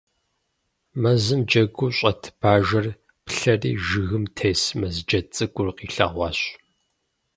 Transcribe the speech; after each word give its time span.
Мэзым 1.01 1.41
джэгуу 1.47 1.91
щӀэт 1.97 2.21
Бажэр 2.39 2.85
плъэри 3.25 3.71
жыгым 3.87 4.25
тес, 4.35 4.61
Мэз 4.79 4.95
джэд 5.07 5.25
цӀыкӀур 5.35 5.69
къилъэгъуащ. 5.77 6.39